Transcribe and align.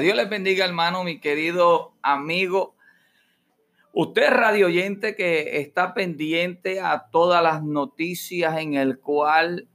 Dios 0.00 0.16
les 0.16 0.28
bendiga, 0.28 0.64
hermano, 0.64 1.04
mi 1.04 1.20
querido 1.20 1.94
amigo. 2.02 2.74
Usted 3.92 4.28
radio 4.30 4.66
oyente 4.66 5.14
que 5.14 5.60
está 5.60 5.94
pendiente 5.94 6.80
a 6.80 7.08
todas 7.10 7.42
las 7.42 7.62
noticias 7.62 8.58
en 8.58 8.74
el 8.74 8.98
cual 8.98 9.68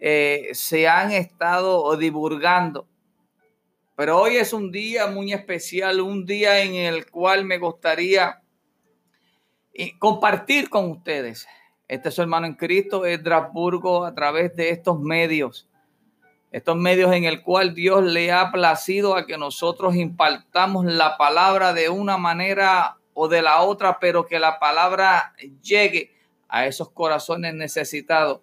eh, 0.00 0.48
se 0.52 0.88
han 0.88 1.12
estado 1.12 1.96
divulgando. 1.96 2.88
Pero 3.94 4.20
hoy 4.20 4.36
es 4.36 4.52
un 4.52 4.72
día 4.72 5.06
muy 5.06 5.32
especial, 5.32 6.00
un 6.00 6.24
día 6.24 6.60
en 6.62 6.74
el 6.74 7.08
cual 7.08 7.44
me 7.44 7.58
gustaría 7.58 8.42
eh, 9.74 9.96
compartir 9.98 10.70
con 10.70 10.90
ustedes. 10.90 11.46
Este 11.86 12.08
es 12.08 12.14
su 12.14 12.22
hermano 12.22 12.46
en 12.46 12.54
Cristo, 12.54 13.04
es 13.04 13.22
Drasburgo, 13.22 14.04
a 14.04 14.14
través 14.14 14.56
de 14.56 14.70
estos 14.70 14.98
medios 14.98 15.67
estos 16.50 16.76
medios 16.76 17.12
en 17.12 17.24
el 17.24 17.42
cual 17.42 17.74
Dios 17.74 18.02
le 18.02 18.32
ha 18.32 18.50
placido 18.50 19.16
a 19.16 19.26
que 19.26 19.36
nosotros 19.36 19.94
impartamos 19.96 20.86
la 20.86 21.16
palabra 21.16 21.72
de 21.72 21.88
una 21.88 22.16
manera 22.16 22.96
o 23.12 23.28
de 23.28 23.42
la 23.42 23.62
otra, 23.62 23.98
pero 23.98 24.26
que 24.26 24.38
la 24.38 24.58
palabra 24.58 25.34
llegue 25.62 26.12
a 26.48 26.66
esos 26.66 26.90
corazones 26.90 27.54
necesitados. 27.54 28.40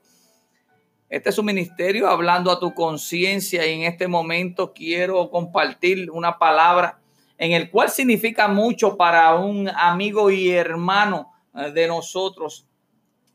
Este 1.10 1.30
es 1.30 1.38
un 1.38 1.46
ministerio 1.46 2.10
hablando 2.10 2.52
a 2.52 2.60
tu 2.60 2.74
conciencia 2.74 3.66
y 3.66 3.74
en 3.74 3.84
este 3.84 4.08
momento 4.08 4.74
quiero 4.74 5.30
compartir 5.30 6.12
una 6.12 6.38
palabra 6.38 7.00
en 7.38 7.52
el 7.52 7.70
cual 7.70 7.90
significa 7.90 8.48
mucho 8.48 8.98
para 8.98 9.36
un 9.36 9.70
amigo 9.70 10.32
y 10.32 10.52
hermano 10.52 11.32
eh, 11.54 11.72
de 11.72 11.88
nosotros, 11.88 12.68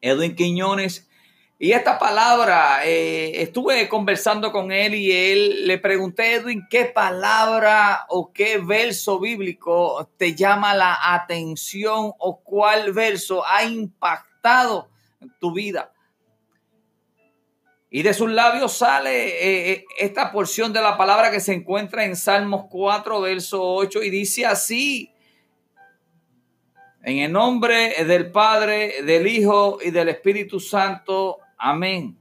Edwin 0.01 0.35
Quiñones 0.35 1.10
y 1.63 1.73
esta 1.73 1.99
palabra, 1.99 2.87
eh, 2.87 3.43
estuve 3.43 3.87
conversando 3.87 4.51
con 4.51 4.73
él 4.73 4.95
y 4.95 5.13
él 5.13 5.67
le 5.67 5.77
pregunté, 5.77 6.37
Edwin, 6.37 6.67
¿qué 6.71 6.87
palabra 6.87 8.07
o 8.09 8.33
qué 8.33 8.57
verso 8.57 9.21
bíblico 9.21 10.09
te 10.17 10.35
llama 10.35 10.75
la 10.75 10.97
atención 11.13 12.15
o 12.17 12.41
cuál 12.41 12.95
verso 12.95 13.45
ha 13.47 13.63
impactado 13.65 14.89
tu 15.39 15.53
vida? 15.53 15.93
Y 17.91 18.05
de 18.05 18.15
sus 18.15 18.31
labios 18.31 18.73
sale 18.73 19.29
eh, 19.29 19.73
eh, 19.73 19.85
esta 19.99 20.33
porción 20.33 20.73
de 20.73 20.81
la 20.81 20.97
palabra 20.97 21.31
que 21.31 21.41
se 21.41 21.53
encuentra 21.53 22.07
en 22.07 22.17
Salmos 22.17 22.69
4, 22.71 23.21
verso 23.21 23.63
8, 23.63 24.03
y 24.03 24.09
dice 24.09 24.47
así, 24.47 25.13
en 27.03 27.19
el 27.19 27.31
nombre 27.31 28.03
del 28.07 28.33
Padre, 28.33 29.03
del 29.03 29.27
Hijo 29.27 29.77
y 29.85 29.91
del 29.91 30.09
Espíritu 30.09 30.59
Santo, 30.59 31.40
Amén. 31.63 32.17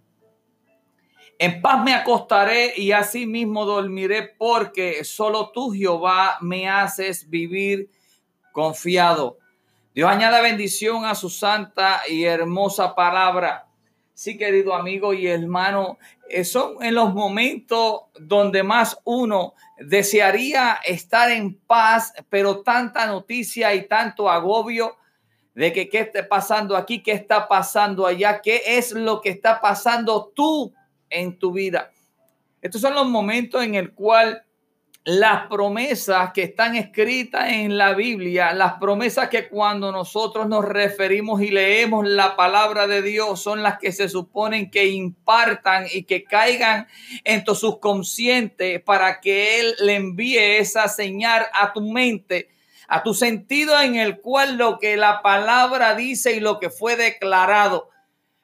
En 1.38 1.62
paz 1.62 1.82
me 1.82 1.94
acostaré 1.94 2.74
y 2.76 2.92
así 2.92 3.26
mismo 3.26 3.64
dormiré 3.64 4.24
porque 4.38 5.06
solo 5.06 5.52
tú, 5.52 5.72
Jehová, 5.72 6.38
me 6.42 6.68
haces 6.68 7.30
vivir 7.30 7.90
confiado. 8.52 9.38
Dios 9.96 10.10
añade 10.10 10.42
bendición 10.42 11.06
a 11.06 11.16
su 11.16 11.30
santa 11.30 12.02
y 12.10 12.26
hermosa 12.26 12.94
palabra. 12.94 13.66
Sí, 14.14 14.38
querido 14.38 14.76
amigo 14.76 15.14
y 15.14 15.28
hermano, 15.28 15.98
eh, 16.28 16.44
son 16.44 16.84
en 16.84 16.94
los 16.94 17.14
momentos 17.14 18.02
donde 18.20 18.62
más 18.64 19.00
uno 19.06 19.54
desearía 19.78 20.80
estar 20.86 21.32
en 21.32 21.56
paz, 21.56 22.12
pero 22.28 22.62
tanta 22.62 23.08
noticia 23.08 23.74
y 23.74 23.88
tanto 23.88 24.30
agobio 24.30 24.98
de 25.54 25.74
que 25.74 25.90
qué 25.90 26.00
está 26.00 26.28
pasando 26.28 26.78
aquí, 26.78 27.02
qué 27.02 27.12
está 27.12 27.48
pasando 27.48 28.06
allá, 28.06 28.42
qué 28.42 28.62
es 28.66 28.92
lo 28.92 29.22
que 29.22 29.30
está 29.30 29.62
pasando 29.62 30.32
tú 30.36 30.74
en 31.10 31.38
tu 31.38 31.52
vida. 31.52 31.92
Estos 32.62 32.82
son 32.82 32.94
los 32.94 33.08
momentos 33.08 33.64
en 33.64 33.76
el 33.76 33.94
cual 33.94 34.44
las 35.06 35.48
promesas 35.48 36.32
que 36.34 36.44
están 36.44 36.76
escritas 36.76 37.52
en 37.52 37.78
la 37.78 37.94
Biblia, 37.94 38.54
las 38.54 38.74
promesas 38.74 39.30
que 39.30 39.48
cuando 39.48 39.92
nosotros 39.92 40.48
nos 40.48 40.66
referimos 40.66 41.42
y 41.42 41.50
leemos 41.50 42.08
la 42.08 42.36
palabra 42.36 42.86
de 42.86 43.02
Dios 43.02 43.42
son 43.42 43.64
las 43.64 43.80
que 43.80 43.92
se 43.92 44.10
suponen 44.10 44.70
que 44.70 44.88
impartan 44.88 45.86
y 45.92 46.04
que 46.04 46.24
caigan 46.24 46.88
en 47.24 47.44
tu 47.44 47.56
subconsciente 47.56 48.80
para 48.82 49.20
que 49.22 49.62
Él 49.62 49.76
le 49.80 49.96
envíe 49.96 50.58
esa 50.58 50.88
señal 50.88 51.46
a 51.54 51.74
tu 51.74 51.82
mente 51.82 52.50
a 52.90 53.04
tu 53.04 53.14
sentido 53.14 53.80
en 53.80 53.96
el 53.96 54.20
cual 54.20 54.58
lo 54.58 54.80
que 54.80 54.98
la 54.98 55.22
palabra 55.22 55.94
dice 55.94 56.34
y 56.34 56.40
lo 56.40 56.60
que 56.60 56.72
fue 56.72 56.96
declarado 56.96 57.90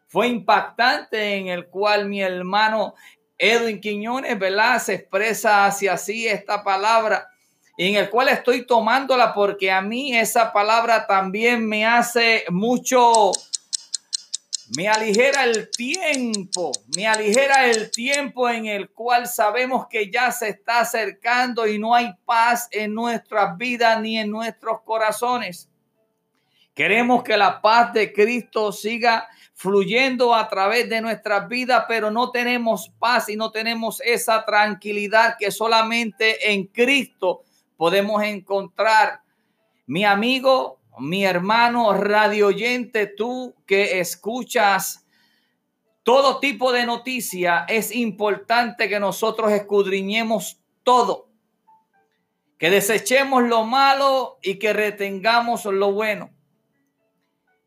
fue 0.08 0.28
impactante, 0.28 1.36
en 1.36 1.48
el 1.48 1.66
cual 1.66 2.08
mi 2.08 2.22
hermano 2.22 2.94
Edwin 3.40 3.82
Quiñones, 3.82 4.38
¿verdad? 4.38 4.80
Se 4.80 4.94
expresa 4.94 5.66
hacia 5.66 5.94
así 5.94 6.28
esta 6.28 6.64
palabra, 6.64 7.28
en 7.76 7.96
el 7.96 8.10
cual 8.12 8.30
estoy 8.30 8.68
tomándola 8.68 9.34
porque 9.34 9.72
a 9.72 9.82
mí 9.82 10.16
esa 10.16 10.54
palabra 10.54 11.08
también 11.08 11.68
me 11.68 11.84
hace 11.84 12.46
mucho 12.50 13.32
me 14.76 14.88
aligera 14.88 15.44
el 15.44 15.70
tiempo, 15.70 16.72
me 16.96 17.06
aligera 17.06 17.68
el 17.68 17.92
tiempo 17.92 18.50
en 18.50 18.66
el 18.66 18.90
cual 18.90 19.28
sabemos 19.28 19.88
que 19.88 20.10
ya 20.10 20.32
se 20.32 20.50
está 20.50 20.80
acercando 20.80 21.68
y 21.68 21.78
no 21.78 21.94
hay 21.94 22.14
paz 22.26 22.68
en 22.72 22.94
nuestras 22.94 23.58
vidas 23.58 24.02
ni 24.02 24.18
en 24.18 24.32
nuestros 24.32 24.82
corazones. 24.82 25.70
Queremos 26.74 27.24
que 27.24 27.38
la 27.38 27.62
paz 27.62 27.94
de 27.94 28.12
Cristo 28.12 28.72
siga 28.72 29.28
fluyendo 29.54 30.36
a 30.36 30.50
través 30.50 30.90
de 30.90 31.00
nuestras 31.00 31.48
vidas, 31.48 31.86
pero 31.88 32.12
no 32.12 32.32
tenemos 32.32 32.92
paz 33.00 33.30
y 33.30 33.38
no 33.38 33.52
tenemos 33.52 34.02
esa 34.02 34.44
tranquilidad 34.44 35.36
que 35.40 35.52
solamente 35.52 36.52
en 36.52 36.66
Cristo 36.68 37.44
podemos 37.78 38.22
encontrar. 38.24 39.22
Mi 39.88 40.04
amigo, 40.04 40.80
mi 41.00 41.26
hermano 41.26 41.94
radio 41.94 42.48
oyente, 42.48 43.08
tú 43.08 43.56
que 43.66 44.00
escuchas 44.00 45.06
todo 46.04 46.40
tipo 46.40 46.72
de 46.72 46.86
noticia, 46.86 47.66
es 47.68 47.94
importante 47.94 48.88
que 48.88 49.00
nosotros 49.00 49.52
escudriñemos 49.52 50.60
todo, 50.84 51.30
que 52.60 52.70
desechemos 52.70 53.44
lo 53.44 53.66
malo 53.66 54.38
y 54.42 54.60
que 54.60 54.72
retengamos 54.72 55.66
lo 55.66 55.92
bueno. 55.92 56.30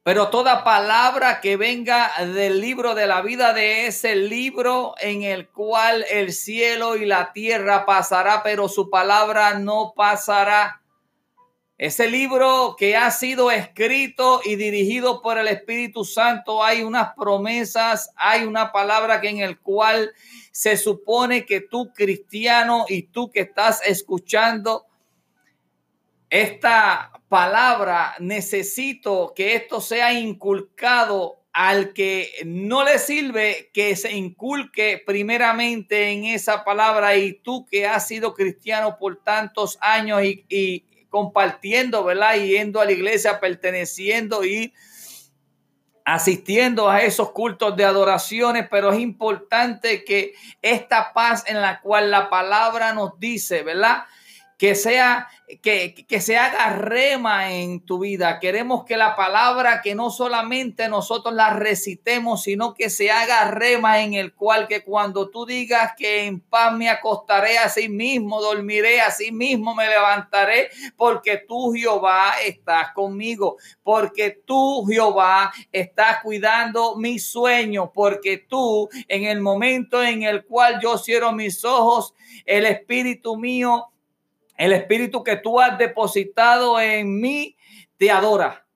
Pero 0.09 0.28
toda 0.28 0.65
palabra 0.65 1.41
que 1.43 1.56
venga 1.56 2.12
del 2.33 2.60
libro 2.60 2.95
de 2.95 3.06
la 3.06 3.21
vida, 3.21 3.53
de 3.53 3.89
ese 3.89 4.16
libro 4.16 4.95
en 5.00 5.22
el 5.22 5.50
cual 5.50 6.06
el 6.09 6.33
cielo 6.33 6.97
y 6.97 7.05
la 7.05 7.34
tierra 7.34 7.84
pasará, 7.84 8.43
pero 8.43 8.69
su 8.69 8.89
palabra 8.89 9.59
no 9.59 9.93
pasará. 9.95 10.81
Ese 11.78 12.11
libro 12.11 12.75
que 12.77 12.97
ha 12.97 13.09
sido 13.12 13.53
escrito 13.53 14.41
y 14.44 14.56
dirigido 14.56 15.22
por 15.22 15.39
el 15.39 15.47
Espíritu 15.47 16.05
Santo, 16.05 16.65
hay 16.65 16.83
unas 16.83 17.15
promesas, 17.15 18.11
hay 18.16 18.43
una 18.43 18.72
palabra 18.72 19.21
que 19.21 19.28
en 19.28 19.39
el 19.39 19.61
cual 19.61 20.11
se 20.50 20.77
supone 20.77 21.47
que 21.47 21.61
tú 21.61 21.93
cristiano 21.94 22.84
y 22.89 23.05
tú 23.05 23.31
que 23.31 23.43
estás 23.43 23.81
escuchando 23.87 24.87
esta 26.31 27.12
palabra, 27.28 28.16
necesito 28.19 29.33
que 29.37 29.55
esto 29.55 29.81
sea 29.81 30.12
inculcado 30.12 31.39
al 31.53 31.93
que 31.93 32.31
no 32.45 32.84
le 32.84 32.99
sirve 32.99 33.71
que 33.72 33.97
se 33.97 34.12
inculque 34.16 35.03
primeramente 35.05 36.10
en 36.10 36.25
esa 36.25 36.65
palabra. 36.65 37.16
Y 37.16 37.34
tú 37.34 37.66
que 37.66 37.87
has 37.87 38.06
sido 38.09 38.34
cristiano 38.34 38.97
por 38.99 39.22
tantos 39.22 39.78
años 39.81 40.22
y, 40.25 40.45
y, 40.49 40.84
compartiendo, 41.09 42.05
¿verdad? 42.05 42.35
Yendo 42.35 42.81
a 42.81 42.85
la 42.85 42.93
iglesia, 42.93 43.41
perteneciendo 43.41 44.45
y 44.45 44.73
asistiendo 46.05 46.89
a 46.89 47.03
esos 47.03 47.33
cultos 47.33 47.77
de 47.77 47.84
adoraciones, 47.84 48.66
pero 48.71 48.93
es 48.93 48.99
importante 48.99 50.05
que 50.05 50.33
esta 50.63 51.13
paz 51.13 51.45
en 51.47 51.60
la 51.60 51.81
cual 51.81 52.10
la 52.10 52.31
palabra 52.31 52.95
nos 52.95 53.21
dice, 53.21 53.63
¿verdad? 53.63 54.05
Que 54.59 54.75
sea, 54.75 55.28
que, 55.63 55.95
que, 55.95 56.21
se 56.21 56.37
haga 56.37 56.71
rema 56.71 57.53
en 57.53 57.78
tu 57.78 58.01
vida. 58.01 58.41
Queremos 58.41 58.84
que 58.84 58.97
la 58.97 59.15
palabra, 59.15 59.81
que 59.83 59.95
no 59.95 60.10
solamente 60.10 60.89
nosotros 60.89 61.33
la 61.33 61.51
recitemos, 61.55 62.43
sino 62.43 62.75
que 62.75 62.91
se 62.91 63.13
haga 63.13 63.53
rema 63.53 64.03
en 64.03 64.15
el 64.15 64.34
cual 64.34 64.66
que 64.66 64.83
cuando 64.83 65.31
tú 65.31 65.47
digas 65.47 65.93
que 65.97 66.25
en 66.25 66.41
paz 66.41 66.72
me 66.72 66.91
acostaré 66.91 67.57
a 67.57 67.69
sí 67.69 67.89
mismo, 67.89 68.43
dormiré 68.43 69.01
a 69.01 69.13
sí 69.13 69.31
mismo, 69.31 69.77
me 69.77 69.87
levantaré, 69.87 70.71
porque 70.97 71.45
tú 71.47 71.72
Jehová 71.72 72.33
estás 72.45 72.91
conmigo, 72.95 73.59
porque 73.84 74.43
tú 74.45 74.84
Jehová 74.89 75.53
estás 75.71 76.21
cuidando 76.21 76.97
mi 76.97 77.21
sueño, 77.21 77.93
porque 77.95 78.39
tú 78.39 78.89
en 79.07 79.22
el 79.22 79.41
momento 79.41 80.03
en 80.03 80.25
el 80.25 80.45
cual 80.45 80.81
yo 80.83 80.99
cierro 80.99 81.31
mis 81.31 81.65
ojos, 81.65 82.13
el 82.45 82.66
espíritu 82.66 83.37
mío 83.37 83.93
el 84.59 84.72
espíritu 84.72 85.22
que 85.22 85.37
tú 85.37 85.60
has 85.60 85.78
depositado 85.78 86.81
en 86.81 87.21
mí 87.21 87.57
te 87.97 88.10
adora. 88.10 88.66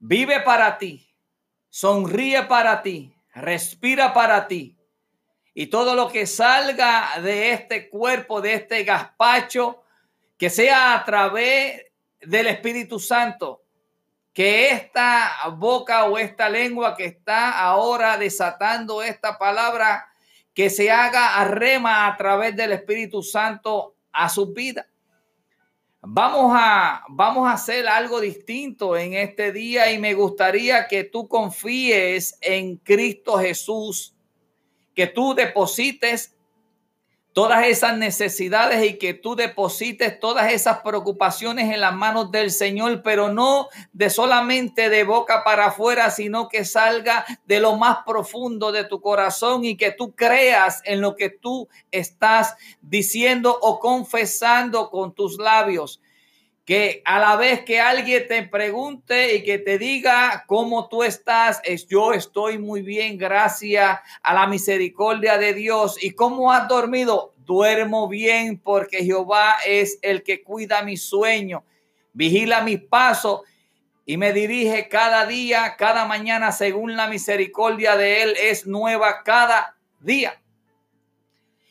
Vive 0.00 0.40
para 0.40 0.76
ti. 0.76 1.08
Sonríe 1.70 2.42
para 2.42 2.82
ti. 2.82 3.14
Respira 3.32 4.12
para 4.12 4.48
ti. 4.48 4.76
Y 5.54 5.68
todo 5.68 5.94
lo 5.94 6.08
que 6.08 6.26
salga 6.26 7.20
de 7.22 7.52
este 7.52 7.88
cuerpo, 7.88 8.40
de 8.40 8.54
este 8.54 8.82
gazpacho, 8.82 9.84
que 10.36 10.50
sea 10.50 10.94
a 10.94 11.04
través 11.04 11.84
del 12.20 12.48
Espíritu 12.48 12.98
Santo, 12.98 13.62
que 14.32 14.70
esta 14.70 15.32
boca 15.56 16.04
o 16.06 16.18
esta 16.18 16.48
lengua 16.48 16.96
que 16.96 17.06
está 17.06 17.60
ahora 17.60 18.18
desatando 18.18 19.02
esta 19.02 19.38
palabra, 19.38 20.08
que 20.52 20.68
se 20.68 20.90
haga 20.90 21.36
a 21.36 21.44
rema 21.44 22.08
a 22.08 22.16
través 22.16 22.56
del 22.56 22.72
Espíritu 22.72 23.22
Santo 23.22 23.94
a 24.12 24.28
su 24.28 24.52
vida. 24.52 24.86
Vamos 26.08 26.52
a, 26.54 27.04
vamos 27.08 27.48
a 27.48 27.54
hacer 27.54 27.88
algo 27.88 28.20
distinto 28.20 28.96
en 28.96 29.14
este 29.14 29.50
día 29.50 29.90
y 29.90 29.98
me 29.98 30.14
gustaría 30.14 30.86
que 30.86 31.02
tú 31.02 31.26
confíes 31.26 32.38
en 32.42 32.76
Cristo 32.76 33.38
Jesús, 33.38 34.14
que 34.94 35.08
tú 35.08 35.34
deposites 35.34 36.35
todas 37.36 37.66
esas 37.66 37.98
necesidades 37.98 38.82
y 38.82 38.96
que 38.96 39.12
tú 39.12 39.36
deposites 39.36 40.18
todas 40.18 40.50
esas 40.54 40.78
preocupaciones 40.78 41.70
en 41.70 41.82
las 41.82 41.94
manos 41.94 42.30
del 42.30 42.50
Señor, 42.50 43.02
pero 43.02 43.28
no 43.30 43.68
de 43.92 44.08
solamente 44.08 44.88
de 44.88 45.04
boca 45.04 45.44
para 45.44 45.66
afuera, 45.66 46.10
sino 46.10 46.48
que 46.48 46.64
salga 46.64 47.26
de 47.44 47.60
lo 47.60 47.76
más 47.76 47.98
profundo 48.06 48.72
de 48.72 48.84
tu 48.84 49.02
corazón 49.02 49.66
y 49.66 49.76
que 49.76 49.92
tú 49.92 50.14
creas 50.14 50.80
en 50.86 51.02
lo 51.02 51.14
que 51.14 51.28
tú 51.28 51.68
estás 51.90 52.54
diciendo 52.80 53.58
o 53.60 53.80
confesando 53.80 54.88
con 54.88 55.12
tus 55.12 55.36
labios 55.36 56.00
que 56.66 57.00
a 57.04 57.20
la 57.20 57.36
vez 57.36 57.60
que 57.64 57.80
alguien 57.80 58.26
te 58.26 58.42
pregunte 58.42 59.36
y 59.36 59.44
que 59.44 59.58
te 59.58 59.78
diga 59.78 60.44
cómo 60.48 60.88
tú 60.88 61.04
estás, 61.04 61.60
es 61.62 61.86
yo 61.86 62.12
estoy 62.12 62.58
muy 62.58 62.82
bien, 62.82 63.16
gracias 63.16 64.00
a 64.20 64.34
la 64.34 64.48
misericordia 64.48 65.38
de 65.38 65.54
Dios. 65.54 65.96
¿Y 66.02 66.10
cómo 66.10 66.50
has 66.50 66.66
dormido? 66.66 67.34
Duermo 67.38 68.08
bien 68.08 68.58
porque 68.58 69.04
Jehová 69.04 69.54
es 69.64 70.00
el 70.02 70.24
que 70.24 70.42
cuida 70.42 70.82
mi 70.82 70.96
sueño, 70.96 71.64
vigila 72.12 72.62
mis 72.62 72.80
pasos 72.80 73.42
y 74.04 74.16
me 74.16 74.32
dirige 74.32 74.88
cada 74.88 75.24
día, 75.24 75.76
cada 75.78 76.04
mañana, 76.04 76.50
según 76.50 76.96
la 76.96 77.06
misericordia 77.06 77.96
de 77.96 78.22
Él 78.24 78.34
es 78.40 78.66
nueva 78.66 79.22
cada 79.22 79.76
día. 80.00 80.42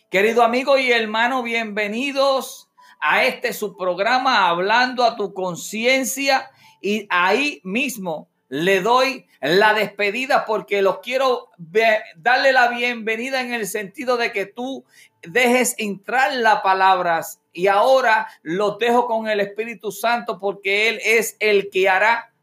Querido 0.09 0.42
amigo 0.42 0.77
y 0.77 0.94
hermano, 0.94 1.44
bienvenidos 1.44 2.69
a 3.00 3.24
este 3.24 3.53
su 3.53 3.75
programa 3.75 4.47
hablando 4.47 5.03
a 5.03 5.15
tu 5.15 5.33
conciencia 5.33 6.50
y 6.81 7.07
ahí 7.09 7.62
mismo 7.63 8.30
le 8.50 8.81
doy 8.81 9.25
la 9.42 9.74
despedida 9.74 10.45
porque 10.45 10.81
los 10.81 11.00
quiero 11.00 11.50
darle 12.15 12.51
la 12.51 12.69
bienvenida 12.69 13.42
en 13.42 13.53
el 13.53 13.68
sentido 13.68 14.18
de 14.18 14.31
que 14.31 14.45
tú 14.45 14.86
dejes 15.24 15.75
entrar 15.77 16.33
las 16.33 16.62
palabras 16.62 17.42
y 17.51 17.68
ahora 17.68 18.27
los 18.44 18.77
dejo 18.77 19.07
con 19.07 19.27
el 19.27 19.39
Espíritu 19.39 19.92
Santo 19.92 20.39
porque 20.39 20.89
Él 20.89 21.00
es 21.03 21.38
el 21.39 21.69
que 21.69 21.89
hará 21.89 22.33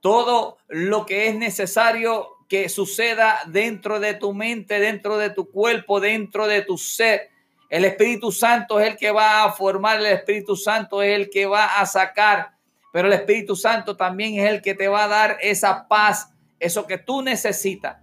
todo 0.00 0.58
lo 0.68 1.06
que 1.06 1.28
es 1.28 1.34
necesario 1.36 2.28
que 2.48 2.68
suceda 2.68 3.40
dentro 3.46 3.98
de 3.98 4.14
tu 4.14 4.34
mente, 4.34 4.78
dentro 4.78 5.16
de 5.16 5.30
tu 5.30 5.50
cuerpo, 5.50 6.00
dentro 6.00 6.46
de 6.46 6.62
tu 6.62 6.76
ser 6.76 7.31
el 7.72 7.86
Espíritu 7.86 8.30
Santo 8.30 8.78
es 8.78 8.90
el 8.90 8.96
que 8.98 9.10
va 9.10 9.44
a 9.44 9.52
formar, 9.52 9.98
el 9.98 10.04
Espíritu 10.04 10.56
Santo 10.56 11.00
es 11.00 11.18
el 11.18 11.30
que 11.30 11.46
va 11.46 11.80
a 11.80 11.86
sacar, 11.86 12.52
pero 12.92 13.08
el 13.08 13.14
Espíritu 13.14 13.56
Santo 13.56 13.96
también 13.96 14.38
es 14.38 14.50
el 14.50 14.60
que 14.60 14.74
te 14.74 14.88
va 14.88 15.04
a 15.04 15.08
dar 15.08 15.38
esa 15.40 15.88
paz, 15.88 16.34
eso 16.60 16.86
que 16.86 16.98
tú 16.98 17.22
necesitas. 17.22 17.96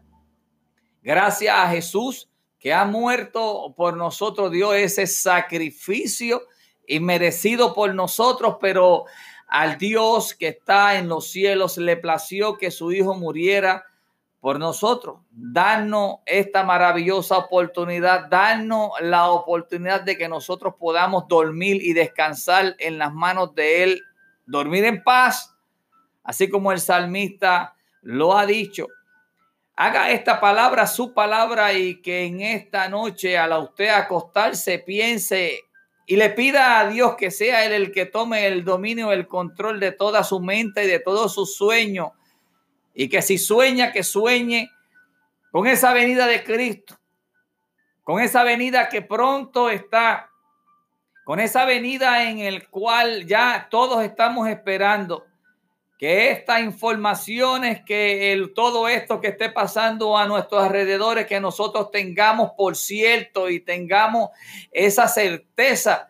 Gracias 1.03 1.55
a 1.55 1.69
Jesús 1.69 2.27
que 2.57 2.73
ha 2.73 2.83
muerto 2.85 3.75
por 3.77 3.95
nosotros, 3.95 4.51
dio 4.51 4.73
ese 4.73 5.05
sacrificio 5.05 6.41
y 6.87 6.99
merecido 6.99 7.75
por 7.75 7.93
nosotros, 7.93 8.55
pero 8.59 9.05
al 9.47 9.77
Dios 9.77 10.33
que 10.33 10.47
está 10.47 10.97
en 10.97 11.07
los 11.07 11.29
cielos 11.29 11.77
le 11.77 11.95
plació 11.95 12.57
que 12.57 12.71
su 12.71 12.91
Hijo 12.91 13.13
muriera 13.13 13.85
por 14.39 14.57
nosotros, 14.57 15.19
darnos 15.31 16.17
esta 16.25 16.63
maravillosa 16.63 17.37
oportunidad, 17.37 18.29
darnos 18.29 18.91
la 19.01 19.29
oportunidad 19.29 20.01
de 20.01 20.17
que 20.17 20.29
nosotros 20.29 20.75
podamos 20.79 21.27
dormir 21.27 21.81
y 21.81 21.91
descansar 21.93 22.75
en 22.79 22.97
las 22.97 23.13
manos 23.13 23.53
de 23.53 23.83
Él, 23.83 24.01
dormir 24.45 24.85
en 24.85 25.03
paz, 25.03 25.55
así 26.23 26.49
como 26.49 26.71
el 26.71 26.79
salmista 26.79 27.75
lo 28.01 28.37
ha 28.37 28.45
dicho. 28.45 28.87
Haga 29.75 30.11
esta 30.11 30.39
palabra 30.39 30.87
su 30.87 31.13
palabra 31.13 31.73
y 31.73 32.01
que 32.01 32.23
en 32.23 32.41
esta 32.41 32.87
noche 32.87 33.37
a 33.37 33.47
la 33.47 33.59
usted 33.59 33.89
acostarse 33.89 34.79
piense 34.79 35.59
y 36.05 36.15
le 36.15 36.29
pida 36.29 36.79
a 36.79 36.87
Dios 36.87 37.15
que 37.15 37.29
sea 37.29 37.65
Él 37.65 37.73
el 37.73 37.91
que 37.91 38.05
tome 38.05 38.47
el 38.47 38.63
dominio, 38.63 39.11
el 39.11 39.27
control 39.27 39.81
de 39.81 39.91
toda 39.91 40.23
su 40.23 40.39
mente 40.39 40.85
y 40.85 40.87
de 40.87 40.99
todos 40.99 41.33
sus 41.33 41.55
sueños 41.55 42.11
y 42.93 43.09
que 43.09 43.21
si 43.21 43.37
sueña, 43.37 43.91
que 43.91 44.03
sueñe 44.03 44.71
con 45.51 45.67
esa 45.67 45.93
venida 45.93 46.27
de 46.27 46.43
Cristo, 46.43 46.99
con 48.03 48.21
esa 48.21 48.43
venida 48.43 48.89
que 48.89 49.01
pronto 49.01 49.69
está, 49.69 50.29
con 51.25 51.39
esa 51.39 51.65
venida 51.65 52.29
en 52.29 52.39
el 52.39 52.67
cual 52.69 53.25
ya 53.25 53.67
todos 53.69 54.03
estamos 54.03 54.47
esperando 54.47 55.25
que 55.99 56.31
estas 56.31 56.61
informaciones, 56.61 57.83
que 57.83 58.31
el, 58.31 58.53
todo 58.53 58.87
esto 58.87 59.19
que 59.19 59.27
esté 59.27 59.49
pasando 59.49 60.17
a 60.17 60.25
nuestros 60.25 60.63
alrededores, 60.63 61.27
que 61.27 61.41
nosotros 61.41 61.91
tengamos 61.91 62.51
por 62.57 62.77
cierto 62.77 63.49
y 63.49 63.59
tengamos 63.59 64.29
esa 64.71 65.09
certeza 65.09 66.08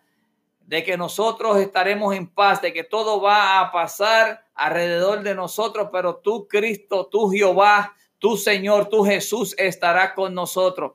de 0.69 0.83
que 0.83 0.98
nosotros 0.98 1.57
estaremos 1.57 2.16
en 2.16 2.27
paz, 2.27 2.62
de 2.62 2.71
que 2.71 2.83
todo 2.83 3.19
va 3.19 3.60
a 3.60 3.71
pasar 3.71 4.45
alrededor 4.54 5.24
de 5.24 5.33
nosotros, 5.33 5.89
pero 5.92 6.18
tú, 6.18 6.48
Cristo, 6.48 7.07
tú, 7.07 7.31
Jehová, 7.31 7.95
tú, 8.19 8.38
Señor, 8.38 8.88
tú, 8.88 9.04
Jesús, 9.04 9.56
estará 9.57 10.13
con 10.13 10.36
nosotros. 10.36 10.92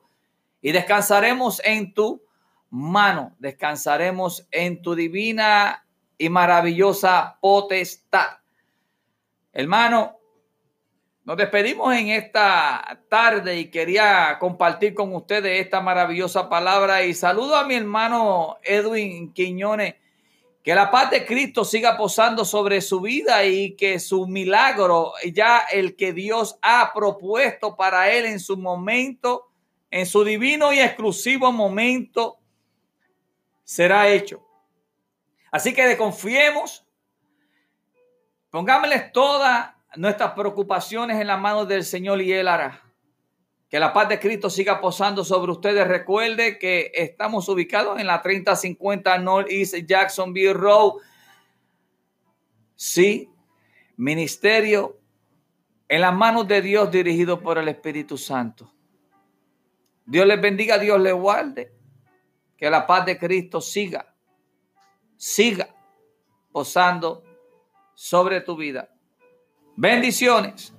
Y 0.61 0.71
descansaremos 0.71 1.61
en 1.65 1.93
tu 1.93 2.23
mano, 2.69 3.35
descansaremos 3.37 4.47
en 4.49 4.81
tu 4.81 4.95
divina 4.95 5.85
y 6.17 6.29
maravillosa 6.29 7.37
potestad. 7.41 8.37
Hermano, 9.51 10.19
nos 11.25 11.37
despedimos 11.37 11.91
en 11.95 12.09
esta 12.09 13.01
tarde 13.09 13.57
y 13.57 13.71
quería 13.71 14.37
compartir 14.39 14.93
con 14.93 15.13
ustedes 15.15 15.59
esta 15.59 15.81
maravillosa 15.81 16.47
palabra 16.47 17.03
y 17.03 17.15
saludo 17.15 17.55
a 17.55 17.65
mi 17.65 17.73
hermano 17.73 18.57
Edwin 18.61 19.33
Quiñones. 19.33 19.95
Que 20.61 20.75
la 20.75 20.91
paz 20.91 21.09
de 21.09 21.25
Cristo 21.25 21.65
siga 21.65 21.97
posando 21.97 22.45
sobre 22.45 22.79
su 22.79 23.01
vida 23.01 23.43
y 23.43 23.75
que 23.75 23.99
su 23.99 24.27
milagro, 24.27 25.13
ya 25.33 25.59
el 25.71 25.95
que 25.95 26.13
Dios 26.13 26.59
ha 26.61 26.91
propuesto 26.93 27.75
para 27.75 28.11
él 28.11 28.25
en 28.25 28.39
su 28.39 28.55
momento, 28.55 29.49
en 29.89 30.05
su 30.05 30.23
divino 30.23 30.73
y 30.73 30.79
exclusivo 30.79 31.51
momento, 31.51 32.37
será 33.63 34.09
hecho. 34.09 34.43
Así 35.51 35.73
que 35.73 35.97
confiemos, 35.97 36.85
pongámosles 38.51 39.11
toda 39.11 39.74
nuestras 39.97 40.33
preocupaciones 40.33 41.19
en 41.19 41.27
las 41.27 41.39
manos 41.39 41.67
del 41.67 41.83
Señor 41.83 42.21
y 42.21 42.33
Él 42.33 42.47
hará. 42.47 42.81
Que 43.69 43.79
la 43.79 43.93
paz 43.93 44.09
de 44.09 44.19
Cristo 44.19 44.49
siga 44.49 44.79
posando 44.79 45.23
sobre 45.23 45.51
ustedes. 45.51 45.87
Recuerde 45.87 46.59
que 46.59 46.91
estamos 46.93 47.49
ubicados 47.49 47.99
en 47.99 48.07
la 48.07 48.21
3050 48.21 49.17
Northeast 49.19 49.75
Jacksonville 49.85 50.53
Road. 50.53 50.93
Sí, 52.75 53.29
ministerio 53.97 54.99
en 55.87 56.01
las 56.01 56.13
manos 56.13 56.47
de 56.47 56.61
Dios 56.61 56.91
dirigido 56.91 57.39
por 57.39 57.57
el 57.57 57.67
Espíritu 57.67 58.17
Santo. 58.17 58.71
Dios 60.05 60.25
les 60.25 60.39
bendiga, 60.39 60.77
Dios 60.77 60.99
les 60.99 61.13
guarde. 61.13 61.73
Que 62.57 62.69
la 62.69 62.87
paz 62.87 63.05
de 63.05 63.17
Cristo 63.17 63.59
siga, 63.59 64.15
siga 65.17 65.67
posando 66.51 67.23
sobre 67.93 68.39
tu 68.41 68.55
vida. 68.55 68.94
Bendiciones. 69.75 70.74